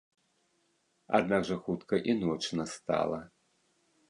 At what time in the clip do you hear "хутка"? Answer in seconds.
1.67-2.01